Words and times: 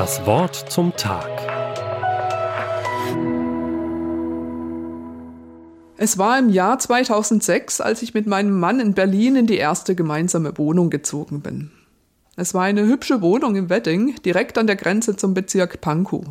Das 0.00 0.24
Wort 0.24 0.56
zum 0.70 0.96
Tag. 0.96 1.28
Es 5.98 6.16
war 6.16 6.38
im 6.38 6.48
Jahr 6.48 6.78
2006, 6.78 7.82
als 7.82 8.00
ich 8.00 8.14
mit 8.14 8.26
meinem 8.26 8.58
Mann 8.58 8.80
in 8.80 8.94
Berlin 8.94 9.36
in 9.36 9.46
die 9.46 9.58
erste 9.58 9.94
gemeinsame 9.94 10.56
Wohnung 10.56 10.88
gezogen 10.88 11.42
bin. 11.42 11.70
Es 12.34 12.54
war 12.54 12.62
eine 12.62 12.86
hübsche 12.86 13.20
Wohnung 13.20 13.56
im 13.56 13.68
Wedding, 13.68 14.14
direkt 14.24 14.56
an 14.56 14.66
der 14.66 14.76
Grenze 14.76 15.16
zum 15.16 15.34
Bezirk 15.34 15.82
Pankow. 15.82 16.24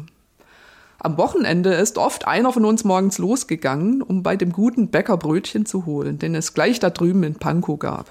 Am 0.98 1.20
Wochenende 1.20 1.76
ist 1.76 2.00
oft 2.00 2.28
einer 2.28 2.52
von 2.52 2.66
uns 2.66 2.84
morgens 2.86 3.20
losgegangen, 3.20 4.02
um 4.02 4.24
bei 4.24 4.36
dem 4.36 4.52
guten 4.52 4.88
Bäcker 4.88 5.18
Brötchen 5.18 5.68
zu 5.68 5.86
holen, 5.86 6.18
den 6.18 6.34
es 6.34 6.56
gleich 6.56 6.80
da 6.80 6.90
drüben 6.90 7.22
in 7.22 7.36
Pankow 7.36 7.78
gab. 7.78 8.10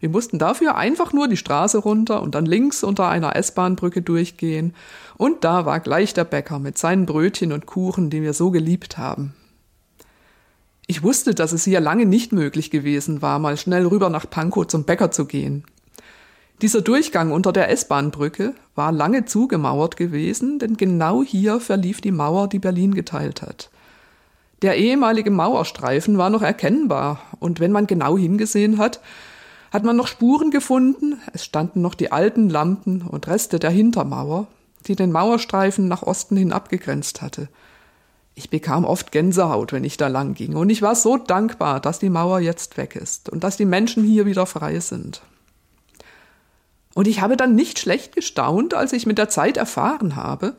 Wir 0.00 0.08
mussten 0.08 0.38
dafür 0.38 0.76
einfach 0.76 1.12
nur 1.12 1.28
die 1.28 1.36
Straße 1.36 1.78
runter 1.78 2.22
und 2.22 2.34
dann 2.34 2.46
links 2.46 2.82
unter 2.82 3.08
einer 3.08 3.36
S-Bahn-Brücke 3.36 4.00
durchgehen. 4.00 4.74
Und 5.18 5.44
da 5.44 5.66
war 5.66 5.78
gleich 5.78 6.14
der 6.14 6.24
Bäcker 6.24 6.58
mit 6.58 6.78
seinen 6.78 7.04
Brötchen 7.04 7.52
und 7.52 7.66
Kuchen, 7.66 8.08
die 8.08 8.22
wir 8.22 8.32
so 8.32 8.50
geliebt 8.50 8.96
haben. 8.96 9.34
Ich 10.86 11.02
wusste, 11.02 11.34
dass 11.34 11.52
es 11.52 11.64
hier 11.64 11.80
lange 11.80 12.06
nicht 12.06 12.32
möglich 12.32 12.70
gewesen 12.70 13.22
war, 13.22 13.38
mal 13.38 13.56
schnell 13.56 13.86
rüber 13.86 14.08
nach 14.08 14.28
Pankow 14.28 14.66
zum 14.66 14.84
Bäcker 14.84 15.10
zu 15.10 15.26
gehen. 15.26 15.64
Dieser 16.62 16.80
Durchgang 16.80 17.30
unter 17.30 17.52
der 17.52 17.70
S-Bahn-Brücke 17.70 18.54
war 18.74 18.92
lange 18.92 19.24
zugemauert 19.26 19.96
gewesen, 19.96 20.58
denn 20.58 20.76
genau 20.76 21.22
hier 21.22 21.60
verlief 21.60 22.00
die 22.00 22.10
Mauer, 22.10 22.48
die 22.48 22.58
Berlin 22.58 22.94
geteilt 22.94 23.40
hat. 23.42 23.70
Der 24.62 24.76
ehemalige 24.76 25.30
Mauerstreifen 25.30 26.18
war 26.18 26.28
noch 26.28 26.42
erkennbar, 26.42 27.20
und 27.38 27.60
wenn 27.60 27.72
man 27.72 27.86
genau 27.86 28.18
hingesehen 28.18 28.78
hat, 28.78 29.00
hat 29.70 29.84
man 29.84 29.96
noch 29.96 30.08
Spuren 30.08 30.50
gefunden, 30.50 31.20
es 31.32 31.44
standen 31.44 31.80
noch 31.80 31.94
die 31.94 32.12
alten 32.12 32.48
Lampen 32.48 33.02
und 33.02 33.28
Reste 33.28 33.58
der 33.58 33.70
Hintermauer, 33.70 34.46
die 34.86 34.96
den 34.96 35.12
Mauerstreifen 35.12 35.88
nach 35.88 36.02
Osten 36.02 36.36
hin 36.36 36.52
abgegrenzt 36.52 37.22
hatte. 37.22 37.48
Ich 38.34 38.50
bekam 38.50 38.84
oft 38.84 39.12
Gänsehaut, 39.12 39.72
wenn 39.72 39.84
ich 39.84 39.96
da 39.96 40.08
lang 40.08 40.34
ging, 40.34 40.56
und 40.56 40.70
ich 40.70 40.82
war 40.82 40.94
so 40.94 41.16
dankbar, 41.16 41.80
dass 41.80 41.98
die 41.98 42.10
Mauer 42.10 42.40
jetzt 42.40 42.76
weg 42.76 42.96
ist 42.96 43.28
und 43.28 43.44
dass 43.44 43.56
die 43.56 43.64
Menschen 43.64 44.02
hier 44.02 44.26
wieder 44.26 44.46
frei 44.46 44.80
sind. 44.80 45.22
Und 46.94 47.06
ich 47.06 47.20
habe 47.20 47.36
dann 47.36 47.54
nicht 47.54 47.78
schlecht 47.78 48.14
gestaunt, 48.14 48.74
als 48.74 48.92
ich 48.92 49.06
mit 49.06 49.18
der 49.18 49.28
Zeit 49.28 49.56
erfahren 49.56 50.16
habe, 50.16 50.54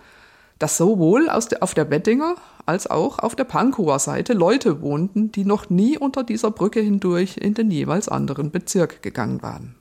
dass 0.62 0.78
sowohl 0.78 1.26
der, 1.26 1.64
auf 1.64 1.74
der 1.74 1.90
Wettinger 1.90 2.36
als 2.68 2.86
auch 2.86 3.18
auf 3.18 3.36
der 3.36 3.46
Pankower 3.46 3.98
Seite 3.98 4.34
Leute 4.34 4.82
wohnten, 4.82 5.32
die 5.32 5.44
noch 5.44 5.72
nie 5.72 5.98
unter 5.98 6.24
dieser 6.24 6.52
Brücke 6.52 6.82
hindurch 6.82 7.38
in 7.38 7.56
den 7.56 7.72
jeweils 7.72 8.08
anderen 8.08 8.52
Bezirk 8.52 9.02
gegangen 9.02 9.42
waren. 9.42 9.76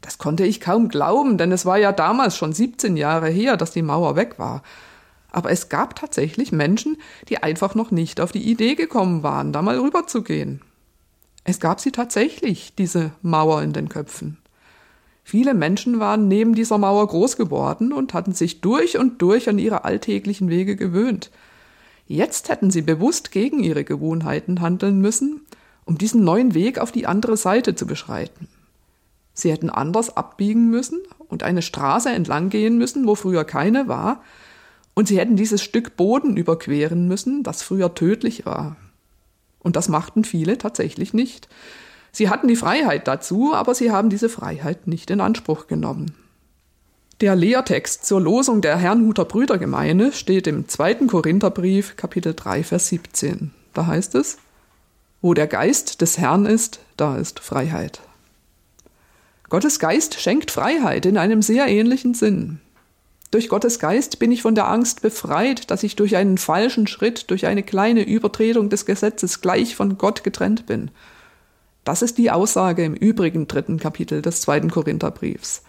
Das 0.00 0.16
konnte 0.16 0.46
ich 0.46 0.60
kaum 0.60 0.88
glauben, 0.88 1.36
denn 1.36 1.52
es 1.52 1.66
war 1.66 1.76
ja 1.76 1.92
damals 1.92 2.36
schon 2.36 2.54
17 2.54 2.96
Jahre 2.96 3.28
her, 3.28 3.58
dass 3.58 3.72
die 3.72 3.82
Mauer 3.82 4.16
weg 4.16 4.38
war. 4.38 4.62
Aber 5.30 5.50
es 5.50 5.68
gab 5.68 5.94
tatsächlich 5.94 6.52
Menschen, 6.52 6.96
die 7.28 7.42
einfach 7.42 7.74
noch 7.74 7.90
nicht 7.90 8.20
auf 8.20 8.32
die 8.32 8.50
Idee 8.50 8.74
gekommen 8.74 9.22
waren, 9.22 9.52
da 9.52 9.60
mal 9.60 9.78
rüberzugehen. 9.78 10.62
Es 11.44 11.60
gab 11.60 11.80
sie 11.80 11.92
tatsächlich, 11.92 12.74
diese 12.76 13.12
Mauer 13.20 13.62
in 13.62 13.74
den 13.74 13.88
Köpfen. 13.90 14.38
Viele 15.22 15.54
Menschen 15.54 16.00
waren 16.00 16.28
neben 16.28 16.54
dieser 16.54 16.78
Mauer 16.78 17.06
groß 17.06 17.36
geworden 17.36 17.92
und 17.92 18.12
hatten 18.12 18.32
sich 18.32 18.60
durch 18.60 18.98
und 18.98 19.22
durch 19.22 19.48
an 19.48 19.58
ihre 19.58 19.84
alltäglichen 19.84 20.48
Wege 20.48 20.76
gewöhnt. 20.76 21.30
Jetzt 22.06 22.48
hätten 22.48 22.70
sie 22.70 22.82
bewusst 22.82 23.30
gegen 23.30 23.62
ihre 23.62 23.84
Gewohnheiten 23.84 24.60
handeln 24.60 25.00
müssen, 25.00 25.42
um 25.84 25.96
diesen 25.96 26.24
neuen 26.24 26.54
Weg 26.54 26.78
auf 26.78 26.92
die 26.92 27.06
andere 27.06 27.36
Seite 27.36 27.74
zu 27.74 27.86
beschreiten. 27.86 28.48
Sie 29.34 29.50
hätten 29.50 29.70
anders 29.70 30.16
abbiegen 30.16 30.68
müssen 30.68 31.00
und 31.28 31.42
eine 31.42 31.62
Straße 31.62 32.10
entlang 32.10 32.50
gehen 32.50 32.76
müssen, 32.76 33.06
wo 33.06 33.14
früher 33.14 33.44
keine 33.44 33.88
war, 33.88 34.22
und 34.94 35.08
sie 35.08 35.18
hätten 35.18 35.36
dieses 35.36 35.62
Stück 35.62 35.96
Boden 35.96 36.36
überqueren 36.36 37.08
müssen, 37.08 37.42
das 37.42 37.62
früher 37.62 37.94
tödlich 37.94 38.44
war. 38.44 38.76
Und 39.60 39.76
das 39.76 39.88
machten 39.88 40.24
viele 40.24 40.58
tatsächlich 40.58 41.14
nicht. 41.14 41.48
Sie 42.12 42.28
hatten 42.28 42.46
die 42.46 42.56
Freiheit 42.56 43.08
dazu, 43.08 43.54
aber 43.54 43.74
sie 43.74 43.90
haben 43.90 44.10
diese 44.10 44.28
Freiheit 44.28 44.86
nicht 44.86 45.10
in 45.10 45.20
Anspruch 45.20 45.66
genommen. 45.66 46.14
Der 47.22 47.34
Lehrtext 47.34 48.04
zur 48.04 48.20
Losung 48.20 48.60
der 48.60 48.76
Herrnhuter 48.76 49.24
Brüdergemeine 49.24 50.12
steht 50.12 50.46
im 50.46 50.68
zweiten 50.68 51.06
Korintherbrief, 51.06 51.96
Kapitel 51.96 52.34
3, 52.34 52.64
Vers 52.64 52.88
17. 52.88 53.52
Da 53.72 53.86
heißt 53.86 54.14
es, 54.14 54.36
wo 55.22 55.32
der 55.32 55.46
Geist 55.46 56.02
des 56.02 56.18
Herrn 56.18 56.44
ist, 56.44 56.80
da 56.96 57.16
ist 57.16 57.40
Freiheit. 57.40 58.00
Gottes 59.48 59.78
Geist 59.78 60.20
schenkt 60.20 60.50
Freiheit 60.50 61.06
in 61.06 61.16
einem 61.16 61.40
sehr 61.40 61.66
ähnlichen 61.66 62.12
Sinn. 62.12 62.60
Durch 63.30 63.48
Gottes 63.48 63.78
Geist 63.78 64.18
bin 64.18 64.32
ich 64.32 64.42
von 64.42 64.54
der 64.54 64.68
Angst 64.68 65.00
befreit, 65.00 65.70
dass 65.70 65.82
ich 65.82 65.96
durch 65.96 66.16
einen 66.16 66.36
falschen 66.36 66.86
Schritt, 66.86 67.30
durch 67.30 67.46
eine 67.46 67.62
kleine 67.62 68.02
Übertretung 68.02 68.68
des 68.68 68.84
Gesetzes 68.84 69.40
gleich 69.40 69.76
von 69.76 69.96
Gott 69.96 70.24
getrennt 70.24 70.66
bin 70.66 70.90
das 71.84 72.02
ist 72.02 72.18
die 72.18 72.30
Aussage 72.30 72.84
im 72.84 72.94
übrigen 72.94 73.48
dritten 73.48 73.78
Kapitel 73.78 74.22
des 74.22 74.40
zweiten 74.40 74.70
Korintherbriefs. 74.70 75.62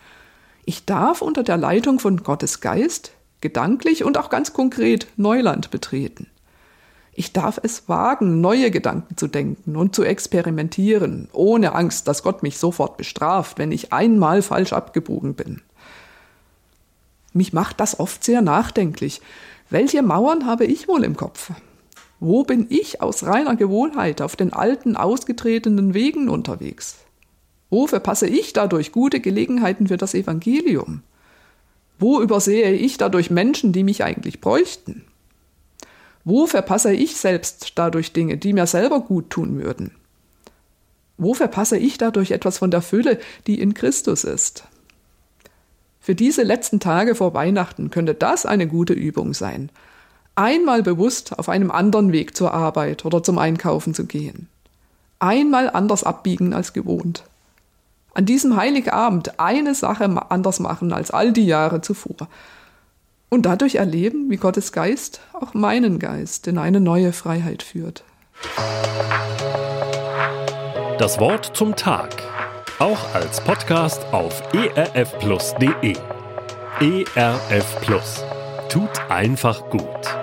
Ich 0.66 0.86
darf 0.86 1.22
unter 1.22 1.44
der 1.44 1.58
Leitung 1.58 2.00
von 2.00 2.18
Gottes 2.24 2.62
Geist 2.62 3.12
gedanklich 3.42 4.04
und 4.04 4.18
auch 4.18 4.30
ganz 4.30 4.54
konkret 4.54 5.08
Neuland 5.18 5.72
betreten. 5.72 6.28
Ich 7.16 7.32
darf 7.32 7.60
es 7.62 7.88
wagen, 7.88 8.42
neue 8.42 8.72
Gedanken 8.72 9.18
zu 9.18 9.28
denken 9.28 9.76
und 9.76 9.94
zu 9.94 10.04
experimentieren, 10.04 11.30
ohne 11.32 11.76
Angst, 11.76 12.08
dass 12.08 12.24
Gott 12.24 12.42
mich 12.42 12.58
sofort 12.58 12.98
bestraft, 12.98 13.60
wenn 13.60 13.72
ich 13.72 13.94
einmal 13.94 14.42
falsch 14.42 14.74
abgebogen 14.74 15.36
bin. 15.36 15.62
Mich 17.34 17.54
macht 17.54 17.80
das 17.80 18.00
oft 18.00 18.24
sehr 18.24 18.42
nachdenklich. 18.42 19.22
Welche 19.70 20.02
Mauern 20.02 20.46
habe 20.46 20.66
ich 20.66 20.88
wohl 20.88 21.04
im 21.04 21.18
Kopf? 21.18 21.52
Wo 22.26 22.46
bin 22.46 22.68
ich 22.70 23.02
aus 23.02 23.26
reiner 23.26 23.58
Gewohnheit 23.58 24.22
auf 24.22 24.38
den 24.38 24.54
alten, 24.54 24.96
ausgetretenen 24.96 25.94
Wegen 25.94 26.30
unterwegs? 26.30 27.00
Wo 27.70 27.86
verpasse 27.86 28.28
ich 28.28 28.54
dadurch 28.54 28.94
gute 28.94 29.20
Gelegenheiten 29.20 29.90
für 29.90 29.98
das 29.98 30.14
Evangelium? 30.14 31.02
Wo 32.00 32.22
übersehe 32.22 32.72
ich 32.72 32.96
dadurch 32.96 33.30
Menschen, 33.30 33.74
die 33.74 33.84
mich 33.84 34.06
eigentlich 34.06 34.40
bräuchten? 34.40 35.04
Wo 36.24 36.48
verpasse 36.48 36.94
ich 36.94 37.18
selbst 37.18 37.74
dadurch 37.76 38.14
Dinge, 38.14 38.38
die 38.38 38.54
mir 38.54 38.68
selber 38.68 39.02
gut 39.02 39.30
tun 39.30 39.62
würden? 39.62 39.92
Wo 41.18 41.34
verpasse 41.34 41.78
ich 41.78 41.98
dadurch 41.98 42.32
etwas 42.32 42.58
von 42.58 42.72
der 42.72 42.82
Fülle, 42.82 43.20
die 43.48 43.60
in 43.60 43.74
Christus 43.74 44.24
ist? 44.24 44.64
Für 46.00 46.16
diese 46.16 46.44
letzten 46.44 46.80
Tage 46.80 47.16
vor 47.16 47.34
Weihnachten 47.34 47.90
könnte 47.90 48.14
das 48.14 48.46
eine 48.46 48.66
gute 48.66 48.94
Übung 48.94 49.34
sein, 49.34 49.72
einmal 50.36 50.84
bewusst 50.84 51.38
auf 51.38 51.50
einem 51.50 51.72
anderen 51.72 52.12
Weg 52.12 52.36
zur 52.36 52.54
Arbeit 52.54 53.06
oder 53.06 53.24
zum 53.24 53.38
Einkaufen 53.38 53.94
zu 53.94 54.06
gehen. 54.06 54.48
Einmal 55.20 55.70
anders 55.70 56.04
abbiegen 56.04 56.54
als 56.54 56.74
gewohnt. 56.74 57.24
An 58.14 58.26
diesem 58.26 58.56
Heiligabend 58.56 59.40
eine 59.40 59.74
Sache 59.74 60.06
anders 60.30 60.60
machen 60.60 60.94
als 60.94 61.12
all 61.12 61.32
die 61.32 61.46
Jahre 61.46 61.82
zuvor. 61.82 62.28
Und 63.30 63.48
dadurch 63.48 63.76
erleben, 63.76 64.30
wie 64.30 64.38
Gottes 64.38 64.72
Geist 64.72 65.22
auch 65.34 65.56
meinen 65.56 65.98
Geist 65.98 66.48
in 66.48 66.60
eine 66.60 66.80
neue 66.80 67.14
Freiheit 67.14 67.64
führt. 67.64 68.04
Das 71.00 71.20
Wort 71.20 71.58
zum 71.58 71.76
Tag. 71.76 72.22
Auch 72.78 73.16
als 73.16 73.42
Podcast 73.42 74.06
auf 74.12 74.44
erfplus.de. 74.54 75.96
ERF 76.80 77.82
Plus. 77.82 78.24
Tut 78.70 79.00
einfach 79.10 79.70
gut. 79.70 80.23